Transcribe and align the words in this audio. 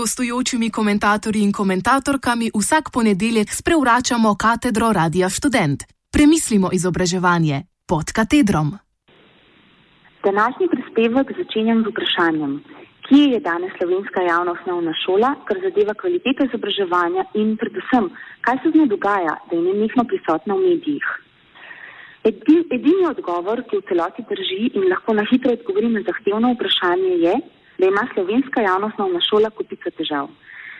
gostujočimi 0.00 0.70
komentatorji 0.70 1.42
in 1.42 1.52
komentatorkami 1.52 2.50
vsak 2.60 2.84
ponedeljek 2.92 3.48
sprevračamo 3.60 4.34
katedro 4.44 4.92
Radia 4.92 5.28
Student. 5.28 5.78
Premislimo 6.14 6.68
izobraževanje 6.72 7.56
pod 7.90 8.06
katedrom. 8.18 8.68
Današnji 10.24 10.66
prispevek 10.74 11.26
začenjam 11.38 11.78
z 11.84 11.86
vprašanjem, 11.92 12.52
kje 13.06 13.24
je 13.34 13.40
danes 13.50 13.72
slovenska 13.78 14.20
javna 14.30 14.52
osnovna 14.56 14.92
šola, 15.02 15.30
kar 15.46 15.56
zadeva 15.66 15.94
kvaliteto 16.00 16.40
izobraževanja 16.48 17.22
in 17.40 17.56
predvsem, 17.60 18.04
kaj 18.44 18.56
se 18.62 18.70
z 18.70 18.74
njo 18.78 18.86
dogaja, 18.94 19.34
da 19.48 19.52
je 19.56 19.62
nenehno 19.68 20.02
prisotna 20.10 20.54
v 20.54 20.60
medijih. 20.68 21.08
Edini 22.76 23.04
odgovor, 23.14 23.58
ki 23.68 23.76
v 23.80 23.86
celoti 23.88 24.22
drži 24.30 24.62
in 24.78 24.88
lahko 24.92 25.12
na 25.18 25.24
hitro 25.30 25.52
odgovori 25.52 25.88
na 25.92 26.00
zahtevno 26.08 26.54
vprašanje, 26.54 27.12
je, 27.26 27.34
da 27.78 27.86
ima 27.86 28.06
slovenska 28.14 28.62
javna 28.62 28.86
osnovna 28.92 29.20
šola 29.28 29.50
kupico 29.50 29.90
težav, 29.98 30.28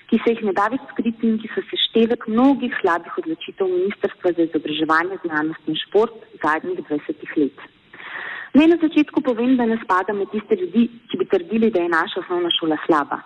ki 0.08 0.20
se 0.22 0.34
jih 0.34 0.42
ne 0.48 0.52
da 0.56 0.68
več 0.72 0.82
skriti 0.92 1.26
in 1.28 1.38
ki 1.42 1.50
so 1.54 1.62
seštevek 1.70 2.26
mnogih 2.28 2.74
slabih 2.80 3.18
odločitev 3.22 3.70
Ministrstva 3.70 4.32
za 4.36 4.46
izobraževanje, 4.48 5.20
znanost 5.24 5.70
in 5.70 5.78
šport 5.84 6.26
zadnjih 6.42 6.82
20 6.90 7.38
let. 7.40 7.68
Naj 8.54 8.68
na 8.70 8.76
začetku 8.82 9.20
povem, 9.26 9.56
da 9.58 9.66
ne 9.66 9.80
spadam 9.82 10.20
med 10.22 10.30
tiste 10.30 10.54
ljudi, 10.60 10.86
ki 11.10 11.18
bi 11.18 11.30
trdili, 11.30 11.72
da 11.74 11.82
je 11.82 11.94
naša 11.94 12.20
osnovna 12.20 12.52
šola 12.54 12.78
slaba. 12.86 13.18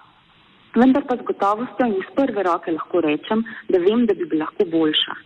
Vendar 0.79 1.05
pa 1.09 1.17
z 1.17 1.27
gotovostjo 1.29 1.89
in 1.89 1.99
iz 1.99 2.09
prve 2.17 2.45
roke 2.47 2.73
lahko 2.73 3.03
rečem, 3.05 3.43
da 3.69 3.81
vem, 3.83 4.07
da 4.09 4.15
bi 4.15 4.25
bila 4.25 4.47
lahko 4.47 4.65
boljša, 4.73 5.17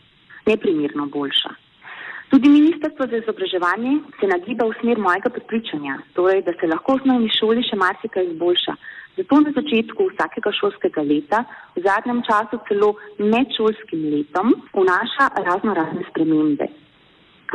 neprimerno 0.47 1.06
boljša. 1.06 1.55
Tudi 2.33 2.48
Ministrstvo 2.48 3.06
za 3.11 3.16
izobraževanje 3.16 3.91
se 4.20 4.27
nagiba 4.27 4.64
v 4.64 4.72
smer 4.80 4.98
mojega 5.06 5.28
prepričanja, 5.28 5.98
torej, 6.16 6.41
da 6.47 6.52
se 6.56 6.66
lahko 6.66 6.94
v 6.94 7.00
osnovni 7.00 7.28
šoli 7.38 7.61
še 7.69 7.77
marsikaj 7.77 8.25
izboljša. 8.30 8.75
Zato 9.19 9.41
na 9.44 9.50
začetku 9.56 10.06
vsakega 10.08 10.53
šolskega 10.58 11.03
leta, 11.05 11.42
v 11.77 11.83
zadnjem 11.84 12.22
času 12.28 12.56
celo 12.69 12.88
med 13.19 13.53
šolskim 13.53 14.06
letom, 14.14 14.55
vnaša 14.72 15.27
razno 15.48 15.75
razne 15.77 16.06
spremembe. 16.08 16.70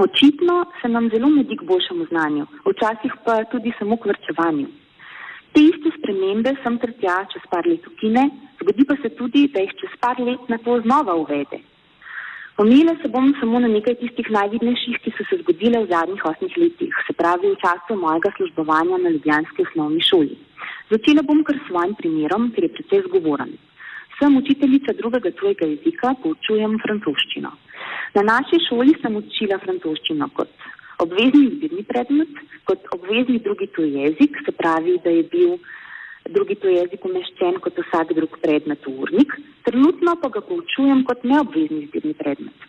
Očitno 0.06 0.58
se 0.82 0.92
nam 0.94 1.08
zelo 1.10 1.32
medi 1.34 1.58
k 1.58 1.66
boljšemu 1.72 2.06
znanju, 2.12 2.46
včasih 2.68 3.16
pa 3.26 3.40
tudi 3.54 3.74
samo 3.80 3.98
k 3.98 4.12
vrčevanju. 4.12 4.68
Te 5.58 5.64
iste 5.72 5.96
spremembe 5.96 6.54
sem 6.62 6.78
tretja 6.78 7.18
čez 7.34 7.50
par 7.50 7.66
let 7.66 7.90
ukine, 7.90 8.28
zgodi 8.62 8.86
pa 8.86 9.00
se 9.02 9.10
tudi, 9.18 9.48
da 9.50 9.66
jih 9.66 9.74
čez 9.82 9.98
par 10.06 10.22
let 10.22 10.46
na 10.54 10.62
to 10.62 10.78
znova 10.86 11.18
uvede. 11.24 11.64
Omejila 12.58 12.96
se 13.02 13.08
bom 13.08 13.26
samo 13.40 13.60
na 13.60 13.68
nekaj 13.70 13.96
tistih 14.00 14.30
najvidnejših, 14.34 14.96
ki 15.04 15.12
so 15.14 15.26
se 15.30 15.38
zgodile 15.44 15.84
v 15.84 15.90
zadnjih 15.92 16.24
osmih 16.26 16.56
letih, 16.58 16.96
se 17.08 17.14
pravi 17.14 17.52
v 17.52 17.60
času 17.64 17.98
mojega 18.02 18.32
službovanja 18.38 18.98
na 19.04 19.12
Ljubljanski 19.14 19.66
osnovni 19.68 20.02
šoli. 20.08 20.38
Začela 20.90 21.22
bom 21.28 21.44
kar 21.46 21.60
s 21.60 21.68
svojim 21.68 21.94
primerom, 22.00 22.50
ker 22.56 22.66
je 22.66 22.72
precej 22.80 23.04
zgovoren. 23.06 23.52
Sem 24.18 24.40
učiteljica 24.42 24.98
drugega 24.98 25.32
tujega 25.38 25.70
jezika, 25.70 26.16
poučujem 26.24 26.80
francoščino. 26.86 27.52
Na 28.18 28.26
naši 28.32 28.64
šoli 28.66 28.98
sem 29.04 29.22
učila 29.22 29.62
francoščino 29.62 30.32
kot 30.40 30.68
obvezni 31.06 31.44
izbirni 31.52 31.86
predmet, 31.94 32.42
kot 32.66 32.90
obvezni 32.98 33.38
drugi 33.46 33.70
tuj 33.78 33.94
jezik, 34.00 34.42
se 34.46 34.58
pravi, 34.64 34.98
da 35.06 35.14
je 35.14 35.30
bil 35.30 35.60
drugi 36.30 36.56
tuj 36.62 36.76
jezik 36.78 37.06
umeščen 37.06 37.60
kot 37.64 37.78
vsak 37.84 38.14
drug 38.18 38.38
predmet 38.44 38.86
v 38.86 38.94
urnik, 39.04 39.36
trenutno 39.68 40.16
pa 40.22 40.30
ga 40.34 40.42
poučujem 40.50 41.04
kot 41.08 41.24
neobvezni 41.24 41.84
izbirni 41.86 42.14
predmet. 42.22 42.68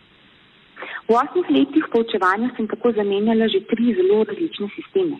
V 1.09 1.17
osmih 1.17 1.49
letih 1.55 1.87
poučevanja 1.93 2.51
sem 2.55 2.67
tako 2.71 2.93
zamenjala 2.97 3.47
že 3.51 3.65
tri 3.71 3.95
zelo 3.97 4.23
različne 4.23 4.69
sisteme. 4.75 5.17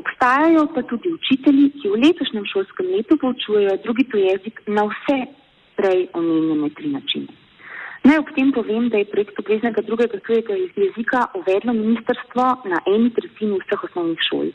Obstajajo 0.00 0.66
pa 0.74 0.82
tudi 0.82 1.12
učitelji, 1.12 1.70
ki 1.82 1.92
v 1.92 2.00
letošnjem 2.06 2.46
šolskem 2.52 2.90
letu 2.94 3.18
poučujejo 3.20 3.76
drugi 3.84 4.06
tuj 4.10 4.26
jezik 4.30 4.62
na 4.66 4.86
vse 4.90 5.18
prej 5.76 6.08
omenjene 6.14 6.70
tri 6.78 6.92
načine. 6.96 7.49
Naj 8.00 8.16
ob 8.16 8.30
tem 8.32 8.48
povem, 8.56 8.88
da 8.88 8.96
je 8.96 9.10
projekt 9.12 9.38
obveznega 9.42 9.82
drugega 9.84 10.18
tujega 10.24 10.54
jezika 10.56 11.26
uvedlo 11.36 11.72
ministrstvo 11.76 12.44
na 12.72 12.78
eni 12.88 13.10
tretjini 13.16 13.58
vseh 13.60 13.82
osnovnih 13.88 14.22
šol. 14.24 14.46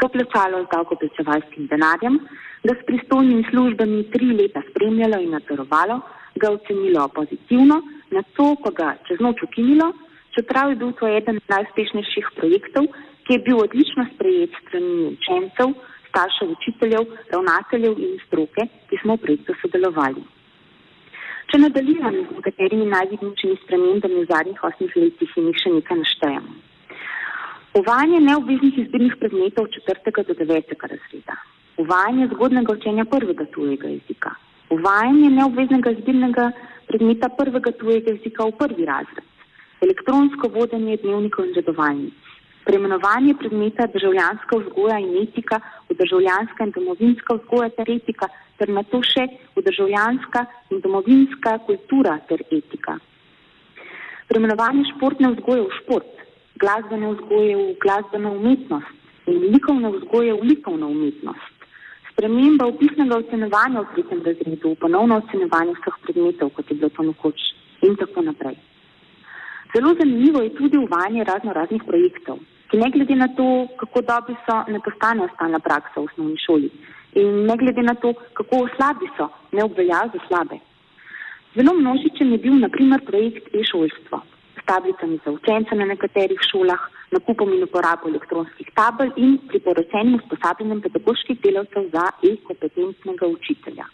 Ga 0.00 0.08
plačalo 0.14 0.62
z 0.62 0.70
davkoplačevalskim 0.72 1.66
denarjem, 1.72 2.16
ga 2.64 2.74
s 2.78 2.86
pristojnimi 2.88 3.44
službami 3.50 3.98
tri 4.14 4.30
leta 4.38 4.62
spremljalo 4.70 5.18
in 5.20 5.36
nadzorovalo, 5.36 5.98
ga 6.40 6.52
ocenilo 6.56 7.04
pozitivno, 7.18 7.76
na 8.10 8.22
to 8.38 8.46
pa 8.64 8.72
ga 8.78 8.88
čez 9.08 9.20
noč 9.20 9.42
ukinilo, 9.44 9.90
čeprav 10.34 10.72
je 10.72 10.78
bil 10.80 10.94
to 10.96 11.10
eden 11.18 11.42
najuspešnejših 11.52 12.30
projektov, 12.38 12.88
ki 13.28 13.36
je 13.36 13.42
bil 13.50 13.60
odlično 13.66 14.06
sprejet 14.14 14.56
strani 14.62 15.10
učencev, 15.12 15.76
staršev, 16.08 16.56
učiteljev, 16.56 17.04
ravnateljev 17.34 18.00
in 18.00 18.16
stroke, 18.24 18.64
ki 18.88 19.02
smo 19.02 19.18
v 19.18 19.24
projektu 19.26 19.58
sodelovali. 19.60 20.24
Če 21.52 21.58
nadaljujem 21.60 22.14
z 22.18 22.34
nekaterimi 22.36 22.86
najvidnejšimi 22.90 23.56
spremembami 23.62 24.22
v 24.22 24.28
zadnjih 24.30 24.62
osmih 24.68 24.94
letih 24.96 25.34
in 25.40 25.50
jih 25.50 25.58
še 25.60 25.72
nekaj 25.74 25.98
naštejem. 26.00 26.46
Uvajanje 27.80 28.20
neobveznih 28.24 28.78
izbirnih 28.84 29.16
predmetov 29.20 29.68
od 29.68 29.76
4. 29.88 30.24
do 30.30 30.36
9. 30.40 30.74
razreda, 30.92 31.36
uvajanje 31.84 32.28
zgodnega 32.32 32.76
učenja 32.78 33.04
prvega 33.12 33.46
tujega 33.56 33.90
jezika, 33.92 34.32
uvajanje 34.76 35.30
neobveznega 35.36 35.92
izbirnega 35.98 36.46
predmeta 36.88 37.28
prvega 37.40 37.74
tujega 37.82 38.14
jezika 38.14 38.48
v 38.48 38.56
prvi 38.62 38.88
razred, 38.88 39.28
elektronsko 39.84 40.52
vodenje 40.54 40.96
dnevnikov 41.02 41.50
in 41.50 41.56
redovalnic, 41.58 42.33
Preimenovanje 42.64 43.34
predmeta 43.34 43.86
državljanska 43.92 44.56
vzgoja 44.56 44.98
in 44.98 45.16
etika 45.22 45.60
v 45.88 45.94
državljanska 45.98 46.64
in 46.64 46.70
domovinska 46.72 47.34
vzgoja 47.34 47.68
ter 47.76 47.90
etika, 47.92 48.28
ter 48.58 48.70
na 48.72 48.82
to 48.82 49.02
še 49.04 49.26
v 49.56 49.64
državljanska 49.66 50.44
in 50.72 50.80
domovinska 50.80 51.58
kultura 51.66 52.14
ter 52.28 52.40
etika. 52.50 52.96
Preimenovanje 54.30 54.86
športne 54.94 55.34
vzgoje 55.34 55.66
v 55.66 55.74
šport, 55.80 56.22
glasbene 56.62 57.10
vzgoje 57.12 57.58
v 57.58 57.66
glasbeno 57.84 58.32
umetnost 58.38 59.28
in 59.28 59.44
likovne 59.52 59.92
vzgoje 59.98 60.32
v 60.32 60.48
likovno 60.54 60.88
umetnost. 60.88 61.68
Sprememba 62.14 62.70
upisnega 62.72 63.20
ocenevanja 63.20 63.84
v 63.84 63.92
tretjem 63.92 64.24
razredu, 64.24 64.74
ponovno 64.80 65.20
ocenevanje 65.20 65.76
vseh 65.82 66.00
predmetov, 66.06 66.54
kot 66.56 66.70
je 66.70 66.80
bilo 66.80 66.88
to 66.96 67.04
nekoč 67.12 67.46
in 67.84 67.96
tako 68.00 68.24
naprej. 68.24 68.56
Zelo 69.76 69.92
zanimivo 70.00 70.40
je 70.40 70.54
tudi 70.56 70.80
uvajanje 70.80 71.24
razno 71.28 71.52
raznih 71.52 71.82
projektov 71.84 72.38
ki 72.70 72.76
ne 72.82 72.90
glede 72.90 73.14
na 73.14 73.28
to, 73.36 73.46
kako 73.80 74.02
dobri 74.10 74.36
so, 74.46 74.56
ne 74.72 74.80
postanejo 74.80 75.28
stalna 75.34 75.58
praksa 75.58 76.00
v 76.00 76.04
osnovni 76.04 76.38
šoli. 76.46 76.70
In 77.20 77.44
ne 77.48 77.56
glede 77.56 77.82
na 77.82 77.94
to, 77.94 78.14
kako 78.38 78.68
slabi 78.76 79.10
so, 79.16 79.28
ne 79.52 79.64
obveljajo 79.64 80.10
za 80.14 80.20
slabe. 80.28 80.58
Zelo 81.54 81.72
množičen 81.74 82.32
je 82.32 82.38
bil 82.38 82.54
naprimer 82.58 83.04
projekt 83.06 83.54
e-šolstvo 83.54 84.22
s 84.58 84.66
tablicami 84.66 85.20
za 85.24 85.30
učence 85.30 85.74
na 85.74 85.84
nekaterih 85.84 86.40
šolah, 86.50 86.80
nakupom 87.10 87.52
in 87.54 87.62
uporabo 87.62 88.08
elektronskih 88.08 88.70
tabel 88.74 89.12
in 89.16 89.36
priporočenim 89.48 90.14
usposabljanjem 90.20 90.80
pedagoških 90.86 91.38
delavcev 91.44 91.90
za 91.92 92.06
e-kompetentnega 92.30 93.26
učitelja. 93.36 93.86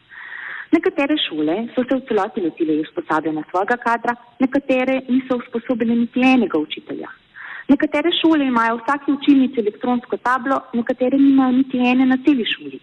Nekatere 0.72 1.16
šole 1.26 1.56
so 1.75 1.82
se 1.84 1.97
v 1.98 2.06
celoti 2.09 2.44
lotile 2.44 2.80
usposabljanja 2.86 3.42
svojega 3.50 3.76
kadra, 3.86 4.14
nekatere 4.38 5.00
niso 5.09 5.36
usposobili 5.42 5.97
niti 6.03 6.20
enega 6.34 6.59
učitelja. 6.59 7.10
Nekatere 7.70 8.10
šole 8.19 8.47
imajo 8.50 8.76
v 8.76 8.81
vsaki 8.82 9.12
učilnici 9.14 9.60
elektronsko 9.62 10.16
tablo, 10.26 10.56
nekatere 10.74 11.18
nimajo 11.18 11.53
niti 11.59 11.78
ene 11.91 12.06
na 12.12 12.16
celi 12.24 12.44
šoli. 12.53 12.78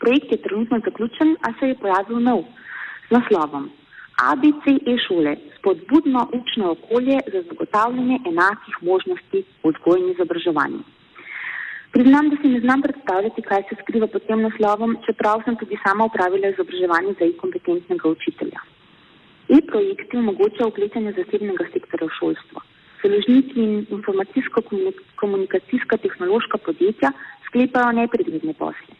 Projekt 0.00 0.32
je 0.34 0.42
trenutno 0.46 0.80
zaključen, 0.84 1.30
a 1.46 1.52
se 1.58 1.68
je 1.70 1.78
pojavil 1.84 2.18
nov 2.20 2.42
z 3.06 3.14
naslovom 3.16 3.70
ABC 4.30 4.66
e-šole 4.92 5.32
spodbudno 5.56 6.26
učno 6.38 6.72
okolje 6.74 7.16
za 7.32 7.40
zagotavljanje 7.48 8.18
enakih 8.32 8.76
možnosti 8.90 9.38
v 9.62 9.70
vzgoji 9.70 10.02
in 10.02 10.10
izobraževanju. 10.10 10.82
Priznam, 11.92 12.28
da 12.30 12.36
si 12.42 12.52
ne 12.52 12.60
znam 12.60 12.82
predstavljati, 12.82 13.46
kaj 13.48 13.64
se 13.68 13.78
skriva 13.80 14.06
pod 14.12 14.26
tem 14.26 14.42
naslovom, 14.42 14.96
čeprav 15.06 15.40
sem 15.44 15.56
tudi 15.56 15.78
sama 15.86 16.10
upravila 16.10 16.52
izobraževanje 16.52 17.16
za 17.18 17.24
e-kompetentnega 17.30 18.08
učitelja. 18.08 18.60
E-projekti 19.56 20.20
omogočajo 20.24 20.68
vpletanje 20.70 21.16
zasebnega 21.20 21.64
sektora 21.72 22.10
v 22.10 22.16
šolstvo 22.18 22.66
založniki 23.02 23.60
in 23.60 23.86
informacijsko-komunikacijska 23.90 25.96
tehnološka 26.04 26.58
podjetja 26.58 27.10
sklepajo 27.46 27.92
nepredvidne 27.98 28.54
posle. 28.58 28.94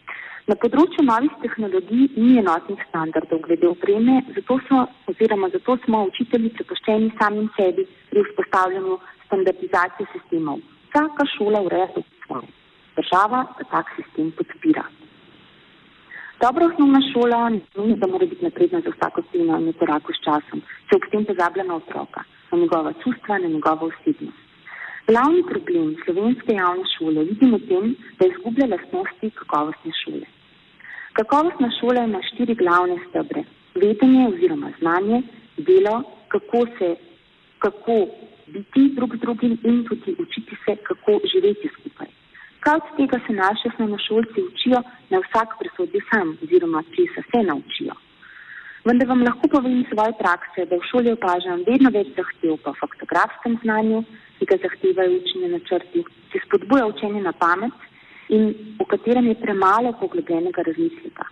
Na 0.50 0.56
področju 0.58 1.04
novih 1.06 1.34
tehnologij 1.42 2.08
ni 2.18 2.38
enotnih 2.40 2.80
standardov 2.88 3.38
glede 3.44 3.68
opreme, 3.68 4.14
zato, 4.36 4.54
so, 4.66 4.76
oziroma 5.12 5.46
zato 5.54 5.76
smo 5.84 5.98
učitelji 6.10 6.50
prepoščeni 6.56 7.12
samim 7.20 7.46
sebi 7.58 7.82
pri 8.10 8.20
vzpostavljanju 8.26 8.94
standardizacije 9.28 10.06
sistemov. 10.16 10.58
Vsaka 10.90 11.22
šola 11.36 11.62
ureja 11.68 11.88
to 11.94 12.02
svoje. 12.26 12.48
Država 12.98 13.40
tak 13.70 13.86
sistem 13.96 14.26
podpira. 14.36 14.84
Dobra 16.42 16.66
osnovna 16.66 17.00
šola 17.12 17.40
ni, 17.54 17.94
da 18.02 18.06
mora 18.10 18.26
biti 18.26 18.44
napredna 18.44 18.82
za 18.82 18.90
vsako 18.90 19.22
ceno 19.30 19.62
in 19.62 19.70
v 19.70 19.78
koraku 19.78 20.10
s 20.12 20.24
časom, 20.26 20.58
če 20.90 20.98
ob 20.98 21.04
tem 21.14 21.22
pozablja 21.30 21.64
na 21.70 21.78
otroka 21.78 22.26
na 22.52 22.58
njegova 22.58 22.92
čustva, 23.02 23.38
na 23.38 23.48
njegovo 23.48 23.86
osebnost. 23.86 24.42
Glavni 25.06 25.42
problem 25.50 25.96
slovenske 26.04 26.52
javne 26.52 26.84
šole 26.96 27.24
vidim 27.24 27.54
v 27.54 27.60
tem, 27.68 27.94
da 28.18 28.26
izgublja 28.26 28.66
lastnosti 28.74 29.30
kakovostne 29.40 29.92
šole. 30.04 30.26
Kakovostna 31.12 31.68
šola 31.80 32.04
ima 32.04 32.20
štiri 32.28 32.54
glavne 32.54 32.96
stebre: 33.08 33.44
vedenje 33.74 34.28
oziroma 34.28 34.70
znanje, 34.80 35.22
delo, 35.56 36.02
kako 36.28 36.60
se, 36.78 36.94
kako 37.58 37.96
biti 38.46 38.88
drug 38.96 39.16
z 39.16 39.20
drugim 39.20 39.58
in 39.64 39.84
tudi 39.88 40.16
učiti 40.18 40.56
se, 40.64 40.76
kako 40.88 41.20
živeti 41.32 41.68
skupaj. 41.76 42.08
Kaj 42.60 42.76
od 42.76 42.96
tega 42.96 43.18
se 43.26 43.32
naši 43.32 43.68
osnovnošolci 43.72 44.46
učijo, 44.48 44.82
na 45.10 45.18
vsak 45.24 45.48
presodi 45.60 46.00
sam 46.10 46.36
oziroma 46.42 46.82
česa 46.94 47.22
se 47.30 47.42
naučijo. 47.50 47.94
Vendar 48.82 49.06
vam 49.06 49.20
lahko 49.22 49.46
povem 49.46 49.84
svoje 49.86 50.12
prakse, 50.18 50.64
da 50.66 50.74
v 50.74 50.86
šoli 50.90 51.12
opažam 51.14 51.60
vedno 51.62 51.90
več 51.94 52.08
zahtev 52.16 52.56
po 52.64 52.72
faktografskem 52.80 53.54
znanju, 53.62 54.00
ki 54.40 54.48
ga 54.50 54.58
zahtevajo 54.64 55.20
učenje 55.20 55.50
na 55.52 55.60
črti, 55.68 56.02
ki 56.32 56.40
spodbuja 56.48 56.88
učenje 56.90 57.22
na 57.22 57.30
pamet 57.44 57.86
in 58.34 58.50
v 58.80 58.88
katerem 58.90 59.28
je 59.30 59.36
premalo 59.38 59.94
poglobljenega 60.02 60.66
razmisleka, 60.66 61.28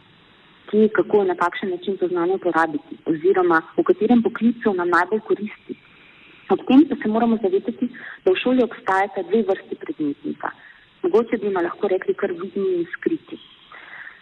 ki 0.70 0.86
kako 0.94 1.24
na 1.26 1.34
kakšen 1.42 1.74
način 1.74 1.98
to 1.98 2.06
znanje 2.14 2.38
uporabiti 2.38 3.02
oziroma 3.10 3.58
v 3.74 3.88
katerem 3.90 4.22
poklicu 4.22 4.76
nam 4.78 4.94
najbolj 4.94 5.26
koristi. 5.32 5.74
Ob 6.54 6.62
tem 6.70 6.86
pa 6.86 7.02
se 7.02 7.10
moramo 7.10 7.42
zavedati, 7.42 7.90
da 8.22 8.30
v 8.30 8.38
šoli 8.44 8.62
obstajata 8.62 9.26
dve 9.26 9.42
vrsti 9.50 9.82
predmetnika. 9.82 10.54
Mogoče 11.02 11.42
bi 11.42 11.50
ima 11.50 11.66
lahko 11.66 11.90
rekli 11.90 12.14
kar 12.14 12.30
vidni 12.30 12.76
in 12.78 12.86
skriti. 12.94 13.42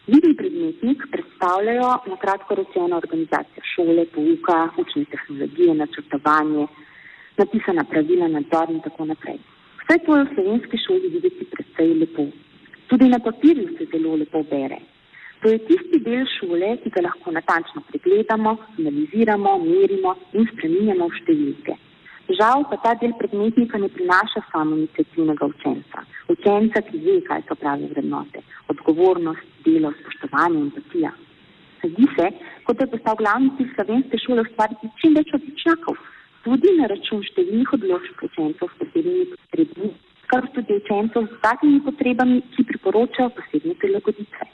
Vidni 0.08 0.34
predmetnik 0.36 1.02
predstavljajo 1.12 1.88
na 2.10 2.16
kratko 2.20 2.54
rečeno 2.54 2.96
organizacijo 2.96 3.62
šole, 3.74 4.04
pouka, 4.14 4.58
učne 4.82 5.04
tehnologije, 5.14 5.74
načrtovanje, 5.74 6.66
napisana 7.36 7.84
pravila, 7.90 8.28
nadzor 8.28 8.70
in 8.72 8.80
tako 8.86 9.04
naprej. 9.10 9.36
Vse 9.82 9.98
to 10.06 10.16
je 10.16 10.24
v 10.24 10.30
slovenski 10.34 10.80
šoli 10.86 11.10
videti 11.16 11.44
predvsej 11.52 11.92
lepo. 12.00 12.24
Tudi 12.88 13.08
na 13.08 13.18
papirju 13.18 13.68
se 13.78 13.84
zelo 13.92 14.16
lepo 14.16 14.42
bere. 14.50 14.78
To 15.42 15.52
je 15.52 15.58
tisti 15.68 16.00
del 16.06 16.24
šole, 16.38 16.70
ki 16.82 16.94
ga 16.94 17.04
lahko 17.08 17.34
natančno 17.36 17.82
pregledamo, 17.90 18.56
analiziramo, 18.78 19.58
merimo 19.64 20.16
in 20.32 20.48
spreminjamo 20.54 21.10
v 21.12 21.20
številke. 21.20 21.76
Žal 22.28 22.64
pa 22.70 22.76
ta 22.84 22.94
del 23.00 23.12
predmetnika 23.20 23.78
ne 23.80 23.88
prinaša 23.88 24.40
samo 24.52 24.76
inicijativnega 24.76 25.46
učenca. 25.52 26.02
Učenca, 26.28 26.82
ki 26.88 26.98
ve, 27.04 27.20
kaj 27.28 27.44
so 27.48 27.56
prave 27.60 27.88
vrednote, 27.92 28.42
odgovornost, 28.88 29.46
delo, 29.64 29.92
spoštovanje 30.00 30.58
in 30.58 30.64
empatija. 30.64 31.10
Zdi 31.84 32.06
se, 32.16 32.26
kot 32.64 32.76
da 32.76 32.84
je 32.84 32.90
postal 32.90 33.16
glavni 33.16 33.50
cilj 33.56 33.70
slovenske 33.74 34.18
šole 34.24 34.44
ustvariti 34.46 34.90
čim 35.00 35.14
več 35.14 35.32
odličjakov, 35.36 35.96
tudi 36.44 36.72
na 36.80 36.88
račun 36.90 37.22
številnih 37.22 37.74
odločb 37.76 38.24
učencev 38.28 38.72
s 38.72 38.78
posebnimi 38.80 39.26
potrebami, 39.34 39.92
kar 40.32 40.48
tudi 40.56 40.80
učencev 40.80 41.28
s 41.28 41.38
takimi 41.44 41.80
potrebami, 41.84 42.40
ki 42.56 42.66
priporočajo 42.72 43.30
posebne 43.36 43.76
prilagoditve. 43.84 44.48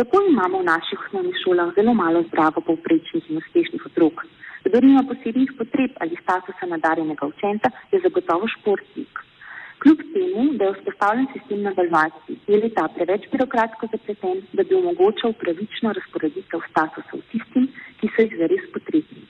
Tako 0.00 0.20
imamo 0.28 0.60
v 0.60 0.68
naših 0.68 1.00
osnovnih 1.06 1.40
šolah 1.44 1.72
zelo 1.76 1.94
malo 1.94 2.22
zdravo 2.28 2.62
povprečnih 2.66 3.30
in 3.30 3.40
uspešnih 3.40 3.88
otrok. 3.90 4.22
Kdor 4.66 4.84
nima 4.84 5.02
posebnih 5.08 5.56
potreb 5.58 5.96
ali 6.04 6.20
statusa 6.20 6.68
nadarjenega 6.68 7.26
učenca, 7.26 7.72
je 7.92 8.00
zagotovo 8.04 8.48
športnik. 8.58 9.29
Kljub 9.80 10.00
temu, 10.14 10.42
da 10.58 10.64
je 10.64 10.72
vzpostavljen 10.76 11.26
sistem 11.32 11.62
navalvacij, 11.66 12.36
je 12.52 12.56
leta 12.62 12.82
preveč 12.96 13.22
birokratsko 13.32 13.88
zapleten, 13.92 14.42
da 14.52 14.64
bi 14.68 14.74
omogočal 14.76 15.32
pravično 15.42 15.92
razporeditev 15.98 16.66
statusov 16.70 17.22
tistim, 17.30 17.68
ki 18.00 18.10
so 18.14 18.26
jih 18.26 18.34
zares 18.40 18.66
potrebni. 18.74 19.22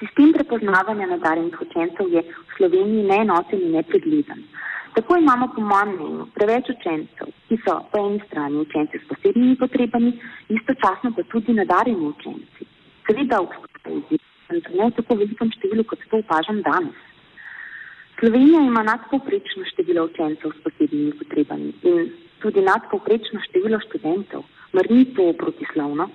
Sistem 0.00 0.34
prepoznavanja 0.36 1.06
nadarjenih 1.14 1.62
učencev 1.66 2.12
je 2.16 2.22
v 2.26 2.58
Sloveniji 2.58 3.06
neenoten 3.12 3.64
in 3.68 3.72
nepregleden. 3.78 4.44
Tako 4.98 5.16
imamo 5.22 5.48
po 5.54 5.64
mojem 5.70 5.96
mnenju 5.96 6.26
preveč 6.36 6.68
učencev, 6.76 7.32
ki 7.48 7.60
so 7.64 7.78
po 7.92 8.04
eni 8.04 8.20
strani 8.26 8.60
učenci 8.66 9.00
s 9.00 9.08
posebnimi 9.14 9.56
potrebami, 9.64 10.12
istočasno 10.58 11.14
pa 11.16 11.24
tudi 11.32 11.56
nadarjeni 11.62 12.12
učenci. 12.12 12.68
Seveda 13.06 13.40
obstajajo 13.40 14.20
ne 14.76 14.86
v 14.86 14.92
tako 15.00 15.20
velikem 15.24 15.56
številu, 15.56 15.88
kot 15.88 16.04
to 16.10 16.20
opažam 16.20 16.60
danes. 16.68 17.03
Slovenija 18.24 18.60
ima 18.60 18.82
nadpovprečno 18.82 19.64
število 19.70 20.04
učencev 20.04 20.50
s 20.50 20.62
posebnimi 20.64 21.12
potrebami 21.18 21.72
in 21.90 22.06
tudi 22.42 22.60
nadpovprečno 22.60 23.40
število 23.46 23.78
študentov, 23.86 24.42
mar 24.72 24.86
ni 24.90 25.02
to 25.16 25.24
protislovno? 25.40 26.06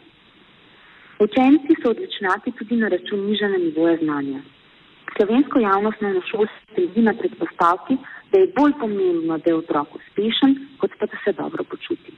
Učenci 1.26 1.76
so 1.82 1.92
odličnjaki 1.92 2.52
tudi 2.58 2.80
na 2.82 2.88
račun 2.90 3.20
nižanja 3.26 3.58
nivoja 3.58 3.98
znanja. 4.02 4.40
Slovensko 5.18 5.60
javnost 5.60 6.02
na 6.02 6.22
šolstvu 6.32 6.76
temelji 6.76 7.04
na 7.10 7.14
predpostavki, 7.20 7.98
da 8.32 8.40
je 8.40 8.52
bolj 8.58 8.74
pomembno, 8.80 9.38
da 9.38 9.52
je 9.52 9.58
otrok 9.58 9.96
uspešen, 10.00 10.56
kot 10.80 10.96
pa 11.00 11.06
da 11.06 11.20
se 11.24 11.34
dobro 11.42 11.64
počuti. 11.64 12.16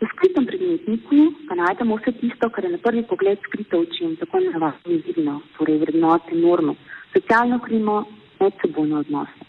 V 0.00 0.08
skritem 0.14 0.46
predmetniku 0.50 1.28
pa 1.48 1.54
najdemo 1.60 2.00
vse 2.00 2.12
tisto, 2.24 2.50
kar 2.50 2.64
je 2.64 2.72
na 2.74 2.82
prvi 2.88 3.04
pogled 3.12 3.38
skrito 3.46 3.84
in 4.00 4.16
tako 4.16 4.40
navadno 4.40 4.98
vidno, 5.06 5.36
torej 5.58 5.78
vrednote, 5.84 6.34
norme, 6.34 6.74
socialno 7.14 7.60
klimo, 7.68 8.02
medsebojne 8.42 8.96
odnose. 9.02 9.48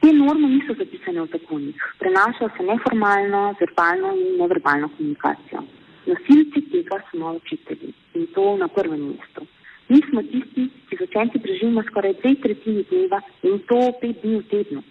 Te 0.00 0.12
norme 0.12 0.48
niso 0.54 0.74
zapisane 0.78 1.22
v 1.22 1.30
zakonih, 1.32 1.82
prenašajo 1.98 2.50
se 2.56 2.66
neformalno, 2.70 3.42
verbalno 3.60 4.12
in 4.22 4.38
neverbalno 4.40 4.88
komunikacijo. 4.96 5.62
Nosilci 6.06 6.62
tega 6.72 6.98
smo 7.10 7.34
učitelji 7.40 7.92
in 8.14 8.26
to 8.34 8.56
na 8.56 8.68
prvem 8.68 9.04
mestu. 9.12 9.46
Mi 9.88 10.00
smo 10.08 10.22
tisti, 10.22 10.68
ki 10.88 10.96
z 10.98 11.06
učenci 11.08 11.38
preživimo 11.44 11.82
skoraj 11.88 12.14
dve 12.20 12.34
tretjini 12.42 12.84
dneva 12.90 13.20
in 13.42 13.58
to 13.70 13.80
pet 14.00 14.22
dni 14.22 14.38
v 14.40 14.44
tednu. 14.50 14.82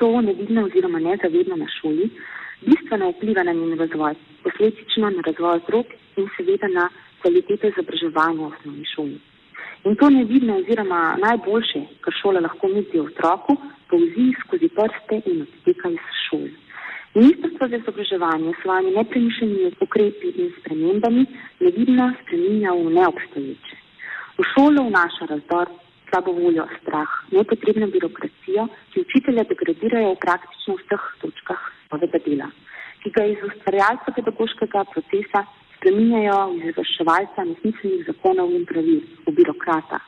To 0.00 0.20
nevidno 0.20 0.64
oziroma 0.68 0.98
nezavedno 0.98 1.56
na 1.56 1.68
šoli 1.80 2.10
bistveno 2.60 3.10
vpliva 3.10 3.42
na 3.42 3.52
njen 3.52 3.78
razvoj, 3.78 4.14
posledično 4.42 5.10
na 5.10 5.22
razvoj 5.26 5.56
otrok 5.56 5.86
in 6.16 6.28
seveda 6.36 6.68
na 6.68 6.88
kvaliteto 7.22 7.68
izobraževanja 7.68 8.40
v 8.40 8.52
osnovni 8.52 8.84
šoli. 8.94 9.18
In 9.84 9.96
to 9.96 10.10
ne 10.10 10.24
vidno 10.24 10.56
oziroma 10.60 11.16
najboljše, 11.26 11.80
kar 12.04 12.14
šola 12.20 12.40
lahko 12.44 12.68
nudi 12.68 13.00
otroku, 13.00 13.54
povzi 13.88 14.26
skozi 14.40 14.68
prste 14.76 15.20
in 15.30 15.38
odteka 15.46 15.88
iz 15.94 16.10
šol. 16.24 16.48
Ministrstvo 17.14 17.68
za 17.68 17.76
izobraževanje 17.76 18.52
s 18.52 18.62
svojimi 18.62 18.90
nepremišljenimi 18.96 19.70
ukrepi 19.86 20.32
in 20.42 20.50
spremembami 20.58 21.24
nevidno 21.60 22.10
spreminja 22.22 22.74
v 22.76 22.92
neobstoječe. 22.96 23.76
V 24.38 24.46
šolo 24.52 24.84
vnaša 24.90 25.30
razdor, 25.32 25.72
slabo 26.10 26.32
voljo, 26.32 26.66
strah, 26.82 27.10
nepotrebno 27.32 27.86
birokracijo, 27.94 28.68
ki 28.92 29.04
učitelja 29.06 29.44
degradirajo 29.48 30.12
v 30.12 30.20
praktično 30.26 30.76
vseh 30.82 31.08
točkah 31.22 31.62
svojega 31.88 32.20
dela, 32.26 32.50
ki 33.00 33.16
ga 33.16 33.24
iz 33.32 33.40
ustvarjalca 33.48 34.12
pedagoškega 34.16 34.84
procesa 34.92 35.46
spreminjajo 35.90 36.54
iz 36.56 36.64
izvrševalca 36.70 37.44
nesmiselnih 37.44 38.02
zakonov 38.06 38.50
in 38.54 38.64
pravil 38.66 39.00
v 39.26 39.32
birokrata. 39.34 39.98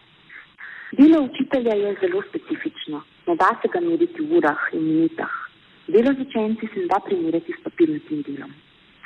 Delo 0.99 1.23
učitelja 1.27 1.75
je 1.75 1.97
zelo 2.01 2.23
specifično, 2.29 3.03
ne 3.27 3.35
da 3.37 3.49
se 3.63 3.69
ga 3.73 3.81
meriti 3.81 4.23
v 4.23 4.37
urah 4.39 4.63
in 4.73 4.85
minutah. 4.91 5.35
Delo 5.89 6.13
z 6.15 6.21
učenci 6.27 6.69
se 6.73 6.81
ne 6.81 6.87
da 6.87 7.01
primerjati 7.07 7.53
s 7.53 7.63
papirnatim 7.65 8.23
delom. 8.27 8.53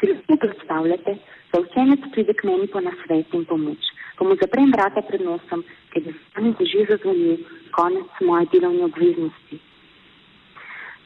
Si 0.00 0.10
lahko 0.10 0.36
predstavljate, 0.42 1.16
da 1.52 1.60
učenec 1.60 2.00
pride 2.12 2.34
k 2.34 2.44
meni 2.44 2.66
po 2.66 2.80
nasvet 2.80 3.32
in 3.32 3.44
pomoč, 3.44 3.88
ko 4.18 4.28
mu 4.28 4.36
zaprem 4.42 4.68
vrata 4.76 5.00
pred 5.08 5.24
nosom, 5.24 5.64
ker 5.92 6.02
je 6.02 6.12
zame 6.34 6.52
že 6.72 6.84
zazvonil 6.90 7.40
konec 7.78 8.20
moje 8.20 8.52
delovne 8.52 8.84
obveznosti 8.84 9.60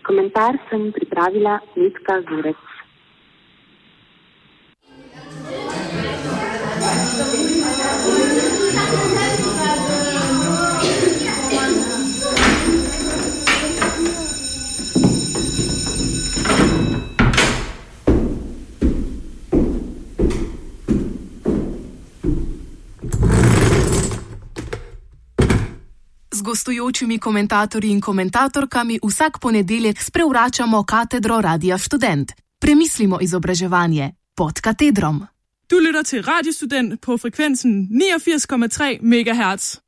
Komentar 0.03 0.57
sem 0.71 0.93
pripravila 0.93 1.61
Mitka 1.77 2.23
Zurec. 2.25 2.80
Gostujočimi 26.51 27.19
komentatorji 27.19 27.91
in 27.91 28.01
komentatorkami 28.01 28.99
vsak 29.09 29.39
ponedeljek 29.41 30.03
sprevračamo 30.03 30.83
katedro 30.85 31.41
Radia 31.41 31.79
Student. 31.79 32.33
Premislimo 32.59 33.19
izobraževanje 33.21 34.13
pod 34.37 34.61
katedrom. 34.61 35.27
Du 35.71 35.77
lytter 35.77 36.05
til 36.05 36.23
Radiostudent 36.23 37.01
på 37.01 37.19
frekvensen 37.19 37.89
89,3 37.91 38.99
MHz. 39.03 39.77